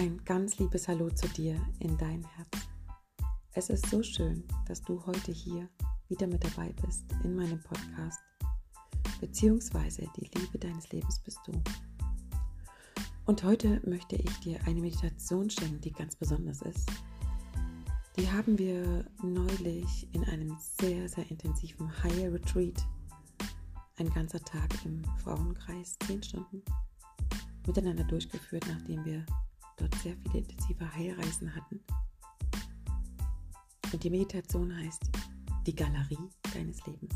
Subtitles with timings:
[0.00, 2.48] Ein ganz liebes Hallo zu dir in dein Herz.
[3.52, 5.68] Es ist so schön, dass du heute hier
[6.08, 8.18] wieder mit dabei bist in meinem Podcast,
[9.20, 11.52] beziehungsweise die Liebe deines Lebens bist du.
[13.26, 16.90] Und heute möchte ich dir eine Meditation schenken, die ganz besonders ist.
[18.16, 22.86] Die haben wir neulich in einem sehr, sehr intensiven Higher Retreat,
[23.98, 26.62] ein ganzer Tag im Frauenkreis, zehn Stunden,
[27.66, 29.26] miteinander durchgeführt, nachdem wir
[29.80, 31.80] dort sehr viele intensive Heilreisen hatten.
[33.92, 35.10] Und die Meditation heißt
[35.66, 37.14] die Galerie deines Lebens.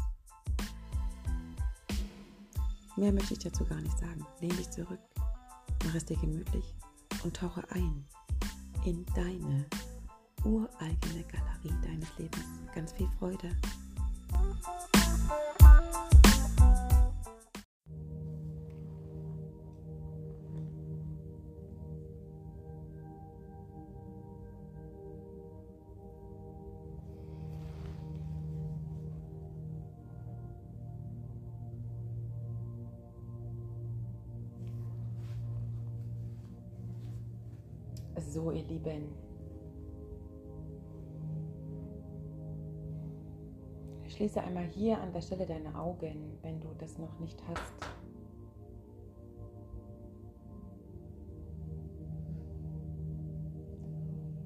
[2.97, 4.25] Mehr möchte ich dazu gar nicht sagen.
[4.41, 5.01] Lehn dich zurück,
[5.85, 6.75] mach es dir gemütlich
[7.23, 8.05] und tauche ein
[8.85, 9.67] in deine
[10.45, 12.45] ureigene Galerie deines Lebens.
[12.75, 13.51] Ganz viel Freude.
[38.53, 39.09] Ihr Lieben.
[44.09, 47.75] Schließe einmal hier an der Stelle deine Augen, wenn du das noch nicht hast.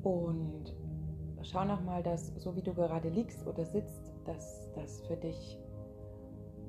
[0.02, 0.74] Und
[1.42, 5.58] schau nochmal, dass so wie du gerade liegst oder sitzt, dass das für dich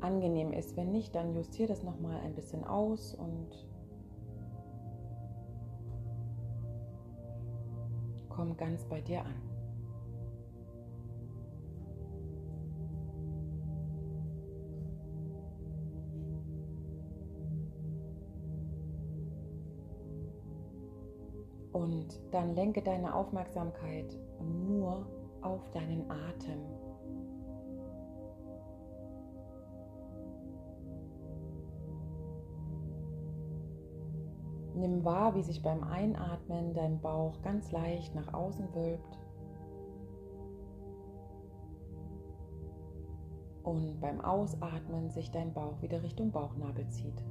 [0.02, 0.76] angenehm ist.
[0.76, 3.66] Wenn nicht, dann justier das nochmal ein bisschen aus und
[8.40, 9.36] komm ganz bei dir an.
[21.74, 25.06] Und dann lenke deine Aufmerksamkeit nur
[25.42, 26.79] auf deinen Atem.
[35.00, 39.18] Nimm wahr, wie sich beim Einatmen dein Bauch ganz leicht nach außen wölbt.
[43.64, 47.24] Und beim Ausatmen sich dein Bauch wieder Richtung Bauchnabel zieht.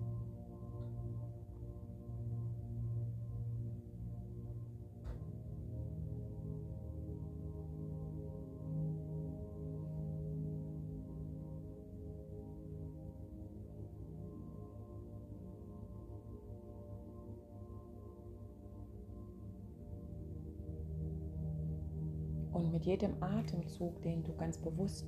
[22.78, 25.04] Mit jedem Atemzug, den du ganz bewusst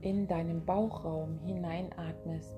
[0.00, 2.54] in deinen Bauchraum hineinatmest,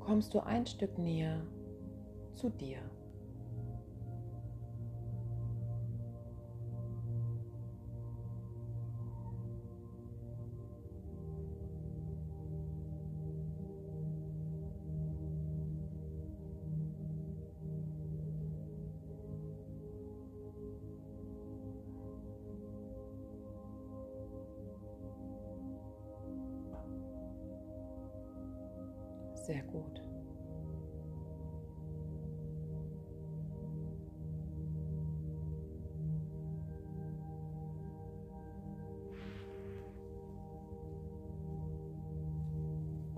[0.00, 1.46] kommst du ein Stück näher
[2.34, 2.78] zu dir.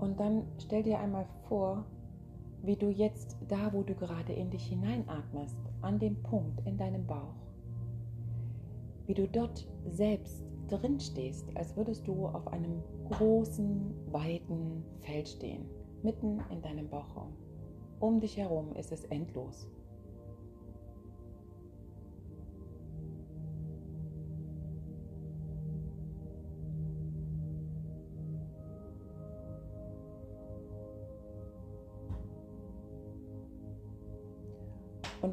[0.07, 1.83] Und dann stell dir einmal vor,
[2.63, 7.05] wie du jetzt da, wo du gerade in dich hineinatmest, an dem Punkt in deinem
[7.05, 7.35] Bauch,
[9.05, 15.65] wie du dort selbst drin stehst, als würdest du auf einem großen, weiten Feld stehen
[16.03, 17.33] mitten in deinem Bauchraum.
[17.99, 19.67] Um dich herum ist es endlos.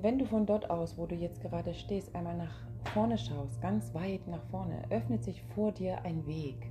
[0.05, 2.55] Wenn du von dort aus, wo du jetzt gerade stehst, einmal nach
[2.93, 6.71] vorne schaust, ganz weit nach vorne, öffnet sich vor dir ein Weg.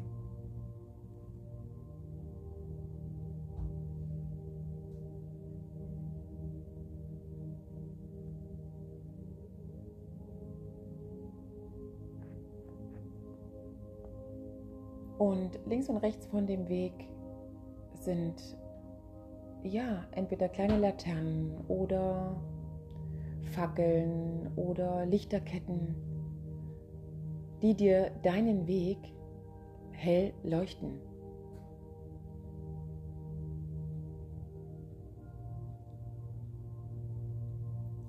[15.18, 16.94] Und links und rechts von dem Weg
[17.96, 18.36] sind
[19.64, 22.36] ja entweder kleine Laternen oder
[23.54, 25.96] Fackeln oder Lichterketten,
[27.62, 28.98] die dir deinen Weg
[29.92, 31.00] hell leuchten.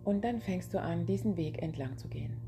[0.04, 2.43] Und dann fängst du an, diesen Weg entlang zu gehen.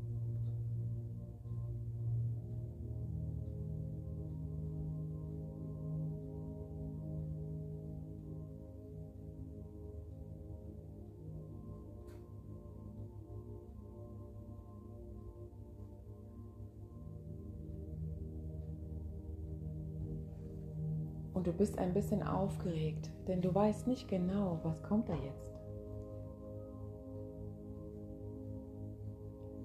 [21.57, 25.51] Bist ein bisschen aufgeregt, denn du weißt nicht genau, was kommt da jetzt.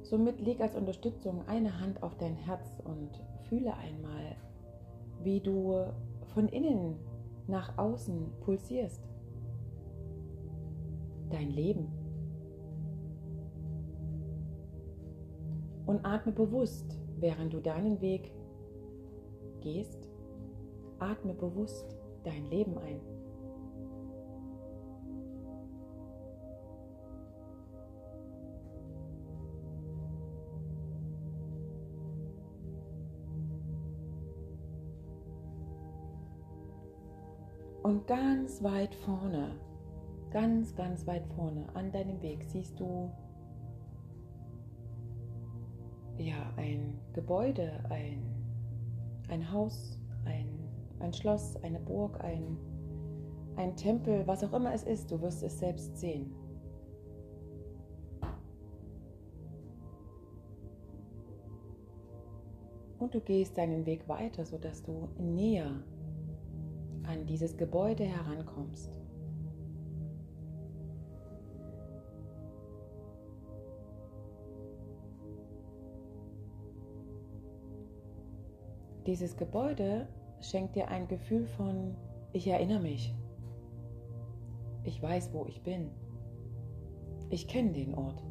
[0.02, 3.10] Somit leg als Unterstützung eine Hand auf dein Herz und
[3.48, 4.36] fühle einmal,
[5.22, 5.84] wie du
[6.34, 6.96] von innen
[7.46, 9.02] nach außen pulsierst.
[11.30, 11.88] Dein Leben.
[15.86, 18.32] Und atme bewusst, während du deinen Weg
[19.60, 20.01] gehst
[21.02, 23.00] Atme bewusst dein Leben ein.
[37.82, 39.56] Und ganz weit vorne,
[40.30, 43.10] ganz, ganz weit vorne an deinem Weg siehst du
[46.16, 48.22] ja ein Gebäude, ein,
[49.28, 49.98] ein Haus,
[51.02, 52.56] ein Schloss, eine Burg, ein,
[53.56, 56.32] ein Tempel, was auch immer es ist, du wirst es selbst sehen.
[62.98, 65.82] Und du gehst deinen Weg weiter, sodass du näher
[67.02, 68.92] an dieses Gebäude herankommst.
[79.04, 80.06] Dieses Gebäude
[80.42, 81.94] schenkt dir ein Gefühl von,
[82.32, 83.14] ich erinnere mich.
[84.84, 85.90] Ich weiß, wo ich bin.
[87.30, 88.22] Ich kenne den Ort.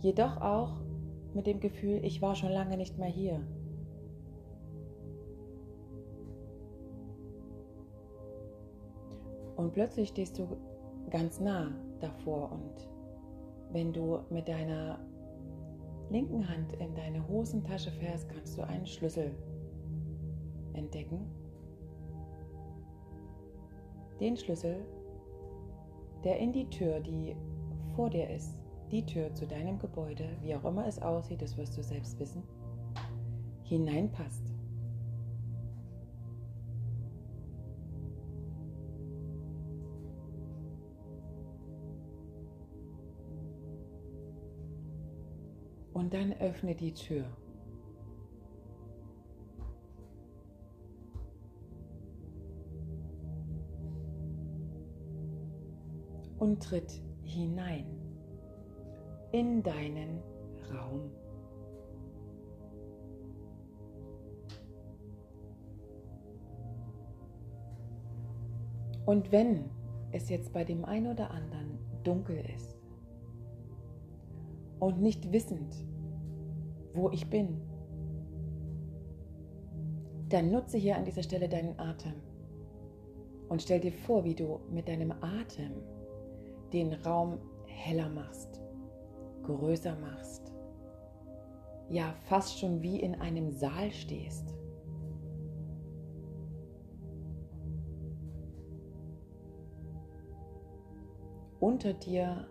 [0.00, 0.80] Jedoch auch
[1.34, 3.40] mit dem Gefühl, ich war schon lange nicht mehr hier.
[9.56, 10.56] Und plötzlich stehst du
[11.10, 11.70] ganz nah
[12.00, 12.88] davor und
[13.72, 14.98] wenn du mit deiner
[16.08, 19.32] linken Hand in deine Hosentasche fährst, kannst du einen Schlüssel
[20.80, 21.20] entdecken.
[24.18, 24.84] Den Schlüssel,
[26.24, 27.36] der in die Tür, die
[27.94, 28.60] vor dir ist,
[28.90, 32.42] die Tür zu deinem Gebäude, wie auch immer es aussieht, das wirst du selbst wissen,
[33.62, 34.52] hineinpasst.
[45.92, 47.24] Und dann öffne die Tür.
[56.40, 57.86] Und tritt hinein
[59.30, 60.20] in deinen
[60.72, 61.10] Raum.
[69.06, 69.70] Und wenn
[70.12, 72.76] es jetzt bei dem einen oder anderen dunkel ist
[74.78, 75.74] und nicht wissend,
[76.94, 77.60] wo ich bin,
[80.28, 82.14] dann nutze hier an dieser Stelle deinen Atem
[83.48, 85.72] und stell dir vor, wie du mit deinem Atem
[86.72, 88.60] den Raum heller machst,
[89.44, 90.52] größer machst,
[91.88, 94.54] ja fast schon wie in einem Saal stehst.
[101.58, 102.46] Unter dir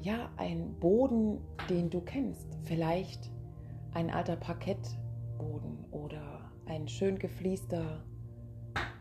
[0.00, 3.30] ja ein Boden, den du kennst, vielleicht
[3.92, 8.04] ein alter Parkettboden oder ein schön gefliester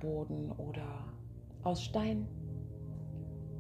[0.01, 1.13] Boden oder
[1.63, 2.27] aus Stein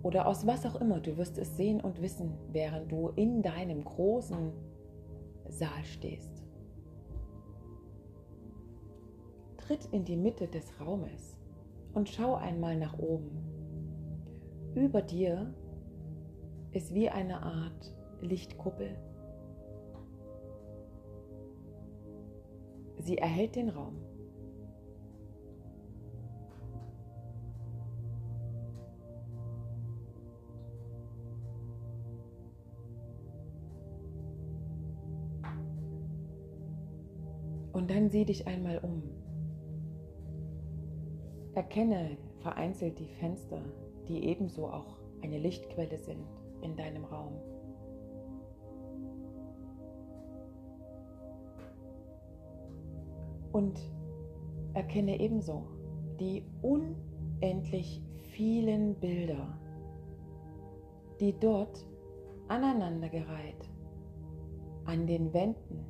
[0.05, 3.83] oder aus was auch immer, du wirst es sehen und wissen, während du in deinem
[3.83, 4.53] großen
[5.49, 6.43] Saal stehst.
[9.57, 11.39] Tritt in die Mitte des Raumes
[11.95, 13.31] und schau einmal nach oben.
[14.75, 15.51] Über dir
[16.71, 18.95] ist wie eine Art Lichtkuppel.
[22.99, 23.95] Sie erhält den Raum.
[37.75, 39.03] Und dann sieh dich einmal um.
[41.55, 43.61] Erkenne vereinzelt die Fenster,
[44.07, 46.25] die ebenso auch eine Lichtquelle sind
[46.61, 47.33] in deinem Raum.
[53.51, 53.77] Und
[54.73, 55.67] erkenne ebenso
[56.17, 58.01] die unendlich
[58.31, 59.59] vielen Bilder,
[61.19, 61.85] die dort
[62.47, 63.69] aneinandergereiht
[64.85, 65.83] an den Wänden,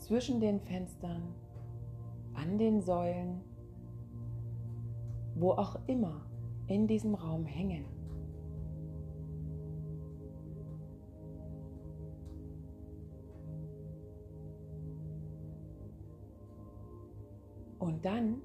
[0.00, 1.22] zwischen den Fenstern,
[2.34, 3.42] an den Säulen,
[5.34, 6.26] wo auch immer
[6.66, 7.84] in diesem Raum hängen.
[17.78, 18.42] Und dann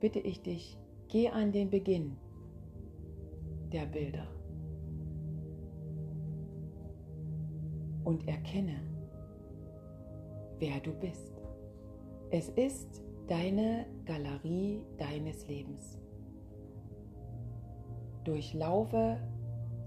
[0.00, 0.78] bitte ich dich,
[1.08, 2.16] geh an den Beginn
[3.72, 4.26] der Bilder
[8.04, 8.91] und erkenne,
[10.62, 11.32] wer du bist.
[12.30, 15.98] Es ist deine Galerie deines Lebens.
[18.22, 19.18] Durchlaufe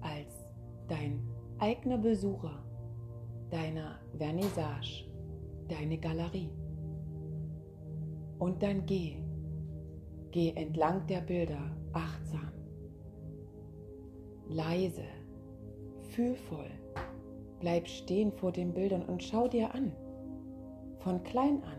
[0.02, 0.50] als
[0.90, 1.26] dein
[1.60, 2.62] eigener Besucher
[3.50, 5.06] deiner Vernissage,
[5.70, 6.52] deine Galerie.
[8.40, 9.24] Und dann geh,
[10.32, 12.52] geh entlang der Bilder achtsam,
[14.50, 15.06] leise,
[16.10, 16.70] fühlvoll.
[17.62, 19.94] Bleib stehen vor den Bildern und schau dir an,
[21.06, 21.78] von klein an,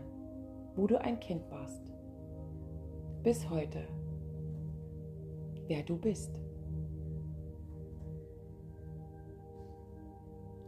[0.77, 1.91] wo du ein Kind warst,
[3.23, 3.85] bis heute,
[5.67, 6.31] wer du bist.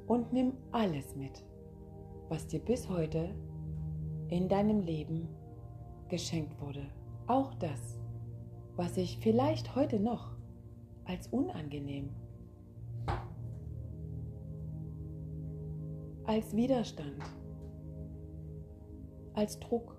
[0.08, 1.46] Und nimm alles mit,
[2.28, 3.34] was dir bis heute
[4.28, 5.30] in deinem Leben
[6.10, 6.86] geschenkt wurde.
[7.28, 7.98] Auch das,
[8.76, 10.36] was sich vielleicht heute noch
[11.06, 12.10] als unangenehm,
[16.26, 17.24] als Widerstand,
[19.34, 19.96] als Druck,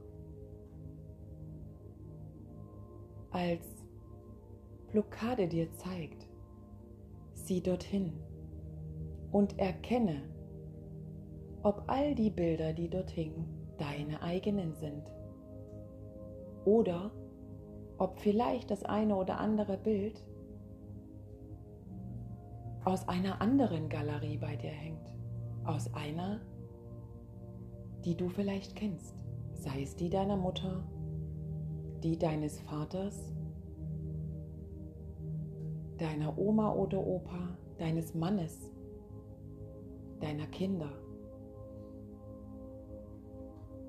[3.30, 3.64] als
[4.90, 6.28] Blockade dir zeigt.
[7.34, 8.12] Sieh dorthin
[9.32, 10.22] und erkenne,
[11.62, 13.46] ob all die Bilder, die dort hingen,
[13.78, 15.12] deine eigenen sind
[16.64, 17.10] oder
[17.98, 20.24] ob vielleicht das eine oder andere Bild
[22.84, 25.12] aus einer anderen Galerie bei dir hängt.
[25.64, 26.40] Aus einer,
[28.04, 29.19] die du vielleicht kennst.
[29.60, 30.82] Sei es die deiner Mutter,
[32.02, 33.30] die deines Vaters,
[35.98, 38.72] deiner Oma oder Opa, deines Mannes,
[40.18, 40.90] deiner Kinder.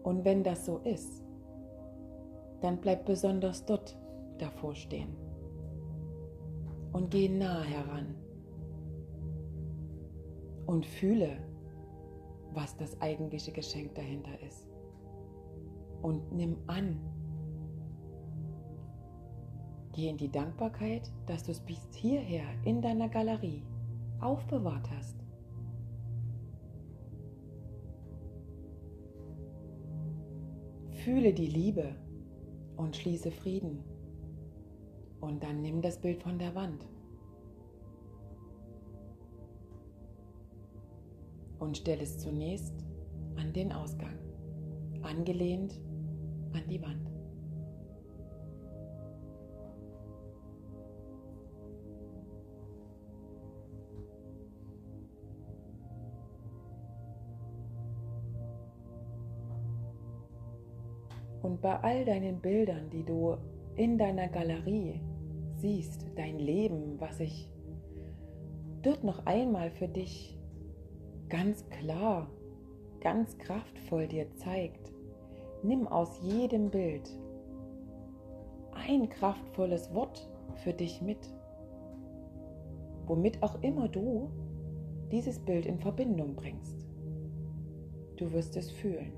[0.04, 1.24] Und wenn das so ist,
[2.60, 3.98] dann bleib besonders dort
[4.40, 5.16] davor stehen
[6.92, 8.14] und geh nah heran
[10.66, 11.38] und fühle,
[12.54, 14.71] was das eigentliche Geschenk dahinter ist.
[16.02, 17.00] Und nimm an.
[19.94, 23.64] Geh in die Dankbarkeit, dass du es bis hierher in deiner Galerie
[24.20, 25.16] aufbewahrt hast.
[30.92, 31.96] Fühle die Liebe,
[32.82, 33.84] und schließe Frieden.
[35.20, 36.88] Und dann nimm das Bild von der Wand
[41.60, 42.74] und stell es zunächst
[43.36, 44.18] an den Ausgang,
[45.04, 45.80] angelehnt
[46.54, 47.12] an die Wand.
[61.42, 63.36] Und bei all deinen Bildern, die du
[63.76, 65.02] in deiner Galerie
[65.56, 67.50] siehst, dein Leben, was sich
[68.82, 70.38] dort noch einmal für dich
[71.30, 72.30] ganz klar,
[73.00, 74.91] ganz kraftvoll dir zeigt,
[75.64, 77.10] nimm aus jedem Bild
[78.74, 80.30] ein kraftvolles Wort
[80.64, 81.34] für dich mit,
[83.06, 84.30] womit auch immer du
[85.12, 86.88] dieses Bild in Verbindung bringst.
[88.18, 89.14] Du wirst es fühlen.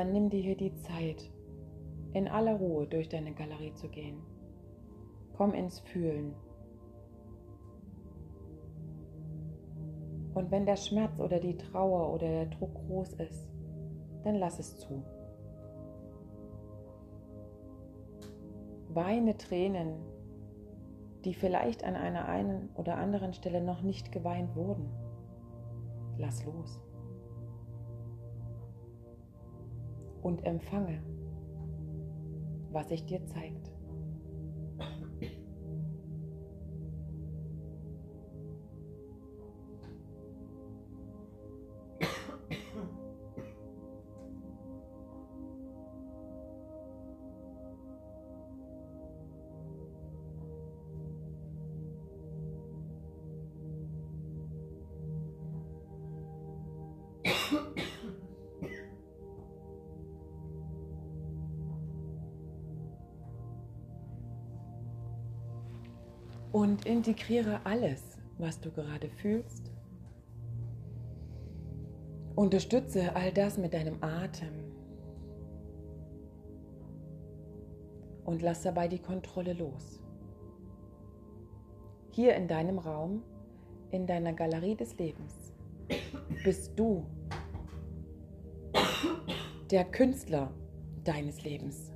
[0.00, 1.30] Dann nimm dir hier die Zeit,
[2.14, 4.22] in aller Ruhe durch deine Galerie zu gehen.
[5.36, 6.34] Komm ins Fühlen.
[10.32, 13.50] Und wenn der Schmerz oder die Trauer oder der Druck groß ist,
[14.24, 15.04] dann lass es zu.
[18.88, 19.96] Weine Tränen,
[21.26, 24.88] die vielleicht an einer einen oder anderen Stelle noch nicht geweint wurden.
[26.16, 26.80] Lass los.
[30.22, 31.02] Und empfange,
[32.72, 33.70] was sich dir zeigt.
[66.70, 68.00] Und integriere alles,
[68.38, 69.72] was du gerade fühlst.
[72.36, 74.52] Unterstütze all das mit deinem Atem.
[78.24, 80.00] Und lass dabei die Kontrolle los.
[82.10, 83.24] Hier in deinem Raum,
[83.90, 85.52] in deiner Galerie des Lebens,
[86.44, 87.04] bist du
[89.72, 90.52] der Künstler
[91.02, 91.89] deines Lebens.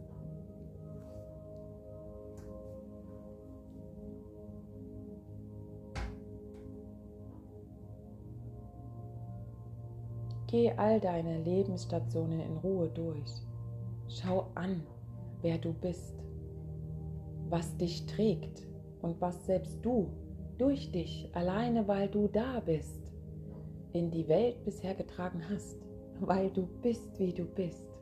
[10.54, 13.42] Geh all deine Lebensstationen in Ruhe durch.
[14.06, 14.84] Schau an,
[15.42, 16.14] wer du bist,
[17.48, 18.64] was dich trägt
[19.02, 20.12] und was selbst du
[20.56, 23.12] durch dich, alleine weil du da bist,
[23.94, 25.76] in die Welt bisher getragen hast,
[26.20, 27.93] weil du bist, wie du bist.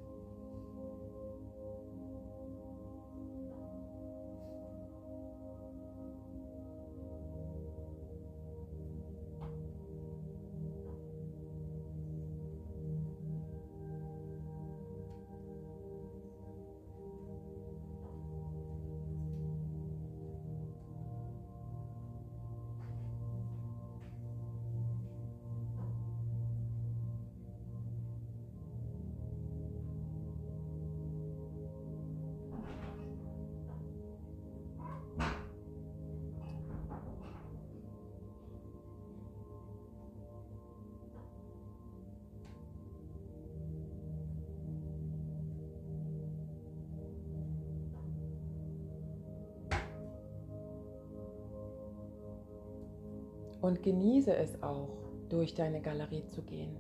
[53.62, 54.90] Und genieße es auch,
[55.31, 56.77] durch deine Galerie zu gehen.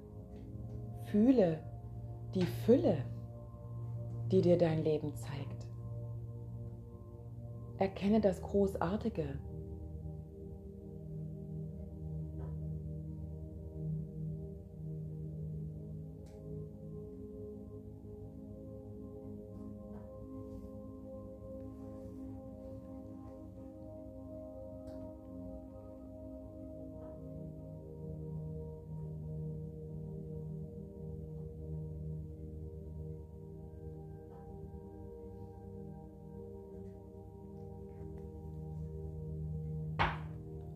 [1.06, 1.58] Fühle
[2.34, 2.98] die Fülle,
[4.30, 5.66] die dir dein Leben zeigt.
[7.78, 9.38] Erkenne das Großartige,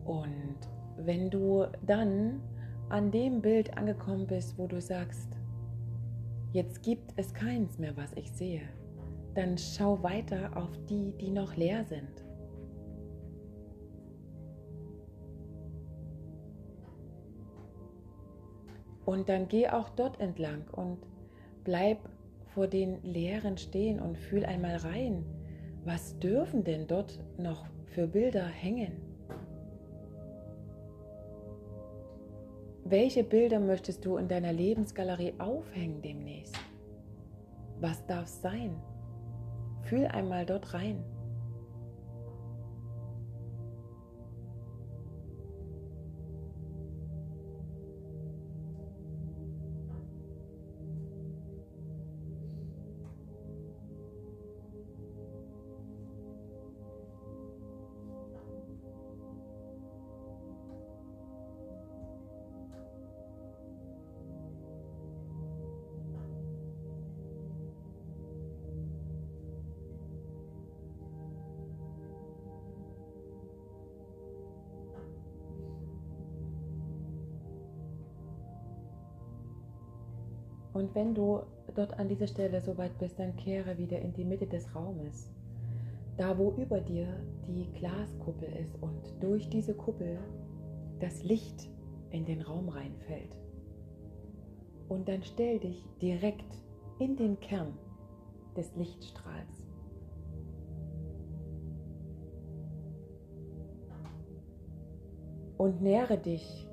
[0.07, 0.55] Und
[0.95, 2.41] wenn du dann
[2.89, 5.27] an dem Bild angekommen bist, wo du sagst,
[6.53, 8.61] jetzt gibt es keins mehr, was ich sehe,
[9.35, 12.23] dann schau weiter auf die, die noch leer sind.
[19.03, 20.99] Und dann geh auch dort entlang und
[21.65, 21.97] bleib
[22.53, 25.25] vor den Leeren stehen und fühl einmal rein,
[25.83, 29.16] was dürfen denn dort noch für Bilder hängen?
[32.89, 36.55] Welche Bilder möchtest du in deiner Lebensgalerie aufhängen demnächst?
[37.81, 38.81] Was darf sein?
[39.81, 41.03] Fühl einmal dort rein.
[80.87, 81.41] Und wenn du
[81.75, 85.29] dort an dieser Stelle so weit bist, dann kehre wieder in die Mitte des Raumes.
[86.15, 87.07] Da, wo über dir
[87.45, 90.17] die Glaskuppel ist und durch diese Kuppel
[91.01, 91.69] das Licht
[92.11, 93.37] in den Raum reinfällt.
[94.87, 96.57] Und dann stell dich direkt
[96.99, 97.73] in den Kern
[98.55, 99.67] des Lichtstrahls.
[105.57, 106.65] Und nähre dich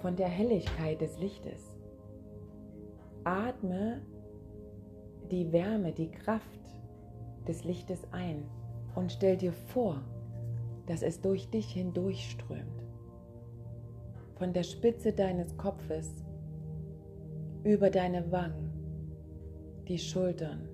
[0.00, 1.73] von der Helligkeit des Lichtes.
[3.24, 4.02] Atme
[5.30, 6.60] die Wärme, die Kraft
[7.48, 8.44] des Lichtes ein
[8.94, 10.02] und stell dir vor,
[10.86, 12.84] dass es durch dich hindurchströmt.
[14.36, 16.12] Von der Spitze deines Kopfes
[17.62, 18.70] über deine Wangen,
[19.88, 20.68] die Schultern,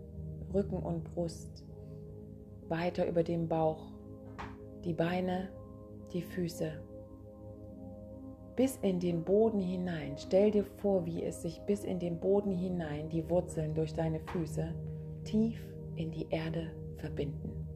[0.52, 1.64] Rücken und Brust,
[2.68, 3.92] weiter über den Bauch,
[4.84, 5.50] die Beine,
[6.12, 6.72] die Füße
[8.60, 10.16] bis in den Boden hinein.
[10.18, 14.20] Stell dir vor, wie es sich bis in den Boden hinein, die Wurzeln durch deine
[14.20, 14.74] Füße,
[15.24, 15.58] tief
[15.96, 17.66] in die Erde verbinden.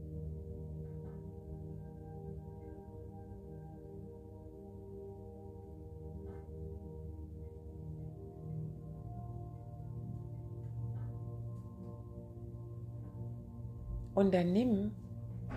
[14.14, 14.92] Und dann nimm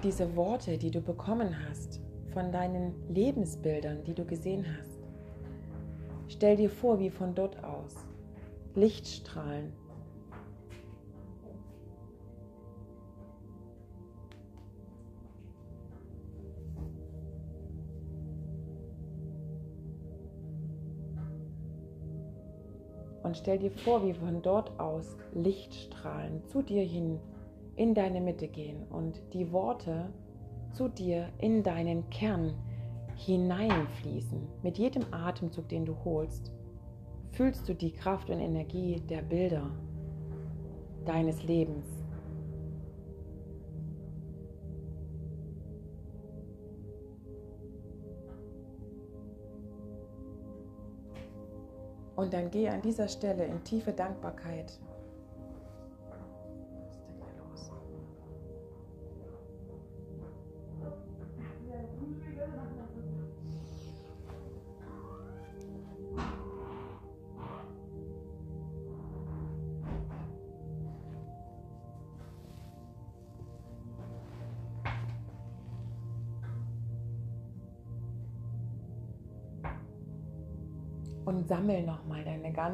[0.03, 1.99] diese Worte, die du bekommen hast,
[2.31, 4.96] von deinen Lebensbildern, die du gesehen hast,
[6.29, 7.95] Stell dir vor, wie von dort aus
[8.75, 9.73] Lichtstrahlen
[23.27, 27.19] Und stell dir vor, wie von dort aus Lichtstrahlen zu dir hin
[27.75, 30.13] in deine Mitte gehen und die Worte
[30.71, 32.53] zu dir in deinen Kern
[33.17, 34.47] hineinfließen.
[34.63, 36.51] Mit jedem Atemzug, den du holst,
[37.31, 39.69] fühlst du die Kraft und Energie der Bilder
[41.05, 41.85] deines Lebens.
[52.15, 54.79] Und dann gehe an dieser Stelle in tiefe Dankbarkeit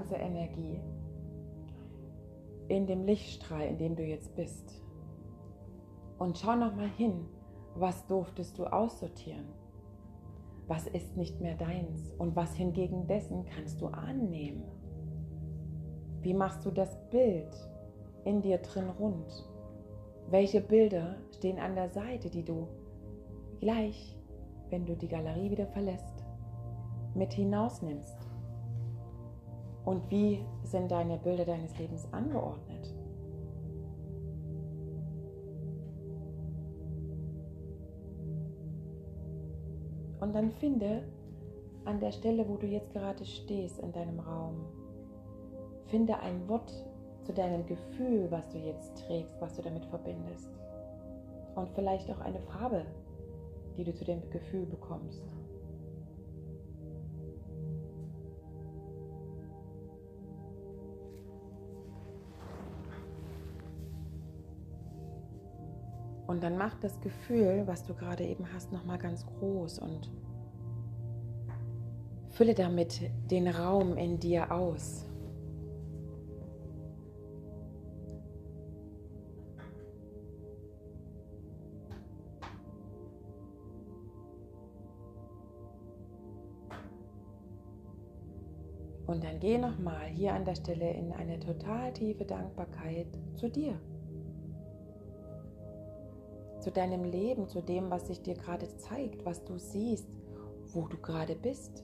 [0.04, 0.82] ganze Energie
[2.68, 4.82] in dem Lichtstrahl, in dem du jetzt bist.
[6.18, 7.26] Und schau nochmal hin,
[7.76, 9.48] was durftest du aussortieren?
[10.68, 14.64] Was ist nicht mehr deins und was hingegen dessen kannst du annehmen?
[16.22, 17.56] Wie machst du das Bild
[18.26, 19.50] in dir drin rund?
[20.30, 22.68] Welche Bilder stehen an der Seite, die du
[23.60, 24.18] gleich,
[24.70, 26.26] wenn du die Galerie wieder verlässt,
[27.14, 28.23] mit hinausnimmst?
[29.86, 32.94] Und wie sind deine Bilder deines Lebens angeordnet?
[40.22, 41.04] Und dann finde
[41.84, 44.56] an der Stelle, wo du jetzt gerade stehst in deinem Raum,
[45.88, 46.72] finde ein Wort
[47.24, 50.50] zu deinem Gefühl, was du jetzt trägst, was du damit verbindest.
[51.56, 52.86] Und vielleicht auch eine Farbe,
[53.78, 55.22] die du zu dem Gefühl bekommst.
[66.34, 70.10] Und dann mach das Gefühl, was du gerade eben hast, nochmal ganz groß und
[72.32, 75.06] fülle damit den Raum in dir aus.
[89.06, 93.80] Und dann geh nochmal hier an der Stelle in eine total tiefe Dankbarkeit zu dir
[96.64, 100.08] zu deinem Leben, zu dem, was sich dir gerade zeigt, was du siehst,
[100.74, 101.84] wo du gerade bist.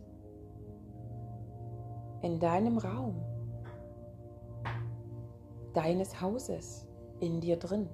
[2.22, 3.22] In deinem Raum,
[5.74, 6.88] deines Hauses,
[7.20, 7.90] in dir drin.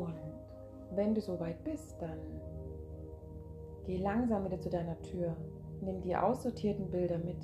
[0.00, 0.14] Und
[0.92, 2.18] wenn du soweit bist, dann
[3.84, 5.36] geh langsam wieder zu deiner Tür.
[5.82, 7.36] Nimm die aussortierten Bilder mit.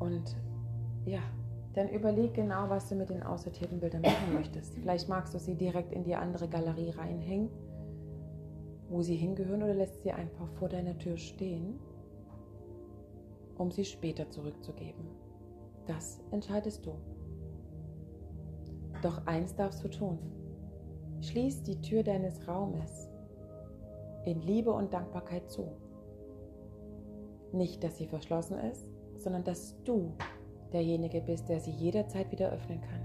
[0.00, 0.36] Und
[1.04, 1.20] ja,
[1.74, 4.74] dann überleg genau, was du mit den aussortierten Bildern machen möchtest.
[4.74, 7.50] Vielleicht magst du sie direkt in die andere Galerie reinhängen
[8.90, 11.78] wo sie hingehören oder lässt sie einfach vor deiner Tür stehen,
[13.56, 15.06] um sie später zurückzugeben.
[15.86, 16.92] Das entscheidest du.
[19.02, 20.18] Doch eins darfst du tun.
[21.22, 23.08] Schließ die Tür deines Raumes
[24.24, 25.72] in Liebe und Dankbarkeit zu.
[27.52, 30.12] Nicht, dass sie verschlossen ist, sondern dass du
[30.72, 33.00] derjenige bist, der sie jederzeit wieder öffnen kann.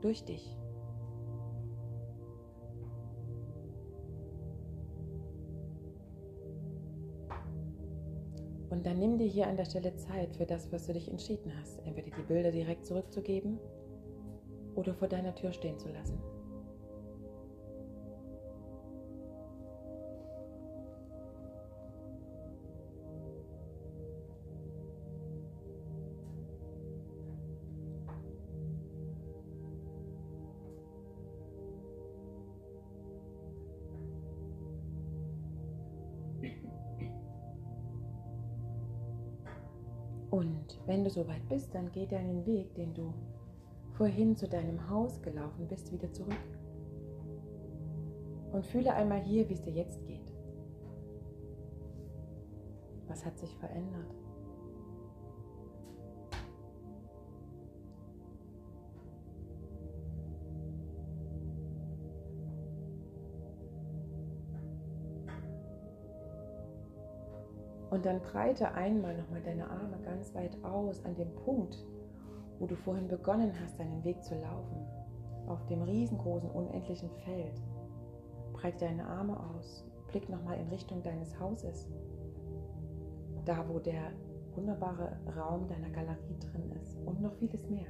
[0.00, 0.56] Durch dich.
[8.74, 11.52] Und dann nimm dir hier an der Stelle Zeit für das, was du dich entschieden
[11.60, 11.78] hast.
[11.86, 13.60] Entweder die Bilder direkt zurückzugeben
[14.74, 16.18] oder vor deiner Tür stehen zu lassen.
[40.64, 43.12] Und wenn du soweit bist, dann geh deinen Weg, den du
[43.92, 46.34] vorhin zu deinem Haus gelaufen bist, wieder zurück.
[48.52, 50.32] Und fühle einmal hier, wie es dir jetzt geht.
[53.08, 54.14] Was hat sich verändert?
[67.94, 71.78] Und dann breite einmal nochmal deine Arme ganz weit aus an dem Punkt,
[72.58, 74.84] wo du vorhin begonnen hast, deinen Weg zu laufen.
[75.46, 77.62] Auf dem riesengroßen, unendlichen Feld.
[78.52, 79.84] Breite deine Arme aus.
[80.08, 81.88] Blick nochmal in Richtung deines Hauses.
[83.44, 84.10] Da, wo der
[84.56, 86.98] wunderbare Raum deiner Galerie drin ist.
[87.06, 87.86] Und noch vieles mehr.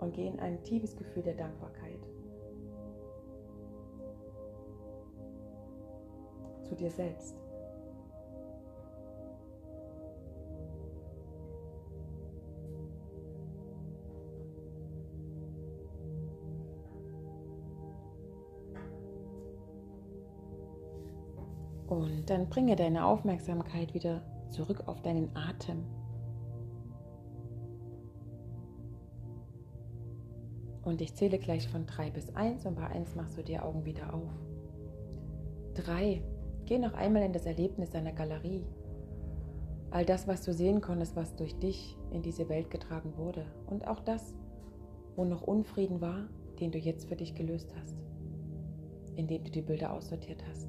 [0.00, 2.06] Und geh in ein tiefes Gefühl der Dankbarkeit.
[6.64, 7.43] Zu dir selbst.
[21.94, 25.84] Und dann bringe deine Aufmerksamkeit wieder zurück auf deinen Atem.
[30.82, 33.84] Und ich zähle gleich von 3 bis 1 und bei 1 machst du die Augen
[33.84, 34.28] wieder auf.
[35.74, 36.20] 3.
[36.66, 38.66] Geh noch einmal in das Erlebnis deiner Galerie.
[39.90, 43.46] All das, was du sehen konntest, was durch dich in diese Welt getragen wurde.
[43.66, 44.34] Und auch das,
[45.14, 46.26] wo noch Unfrieden war,
[46.58, 47.94] den du jetzt für dich gelöst hast,
[49.14, 50.68] indem du die Bilder aussortiert hast.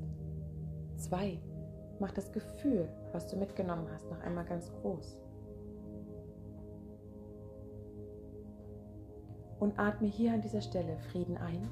[0.97, 1.39] Zwei,
[1.99, 5.17] mach das Gefühl, was du mitgenommen hast, noch einmal ganz groß.
[9.59, 11.69] Und atme hier an dieser Stelle Frieden ein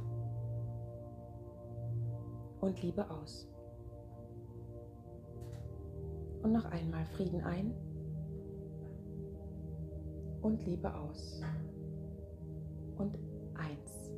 [2.62, 3.48] und Liebe aus.
[6.42, 7.74] Und noch einmal Frieden ein
[10.42, 11.42] und Liebe aus.
[12.98, 13.18] Und
[13.56, 14.12] eins.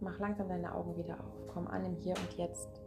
[0.00, 1.46] Mach langsam deine Augen wieder auf.
[1.48, 2.80] Komm an im Hier und Jetzt.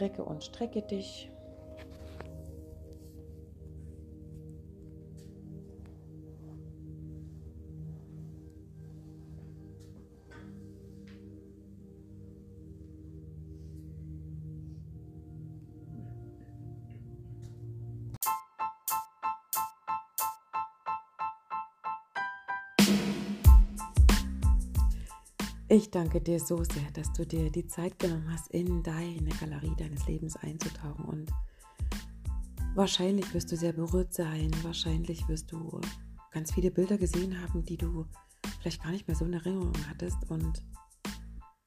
[0.00, 1.30] Recke und strecke dich.
[25.76, 29.74] Ich danke dir so sehr, dass du dir die Zeit genommen hast, in deine Galerie
[29.76, 31.04] deines Lebens einzutauchen.
[31.04, 31.30] Und
[32.74, 34.50] wahrscheinlich wirst du sehr berührt sein.
[34.62, 35.78] Wahrscheinlich wirst du
[36.30, 38.06] ganz viele Bilder gesehen haben, die du
[38.62, 40.62] vielleicht gar nicht mehr so in Erinnerung hattest und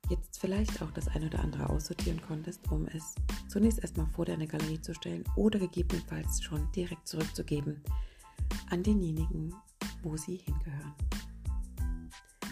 [0.09, 3.13] jetzt vielleicht auch das ein oder andere aussortieren konntest, um es
[3.47, 7.83] zunächst erstmal vor deine Galerie zu stellen oder gegebenenfalls schon direkt zurückzugeben
[8.71, 9.53] an denjenigen,
[10.01, 10.95] wo sie hingehören.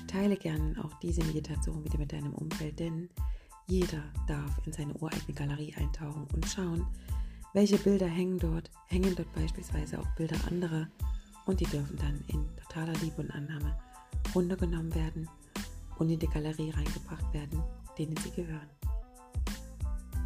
[0.07, 3.09] Teile gerne auch diese Meditation wieder mit deinem Umfeld, denn
[3.67, 6.87] jeder darf in seine ureigene Galerie eintauchen und schauen,
[7.53, 8.71] welche Bilder hängen dort.
[8.87, 10.87] Hängen dort beispielsweise auch Bilder anderer
[11.45, 13.77] und die dürfen dann in totaler Liebe und Annahme
[14.33, 15.29] runtergenommen werden
[15.97, 17.61] und in die Galerie reingebracht werden,
[17.97, 18.69] denen sie gehören.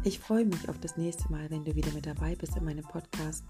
[0.04, 2.84] Ich freue mich auf das nächste Mal, wenn du wieder mit dabei bist in meinem
[2.84, 3.44] Podcast,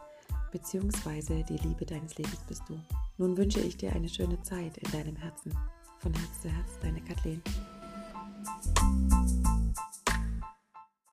[0.51, 2.79] beziehungsweise die Liebe deines Lebens bist du.
[3.17, 5.57] Nun wünsche ich dir eine schöne Zeit in deinem Herzen.
[6.03, 7.41] Von Herz zu Herz, deine Kathleen.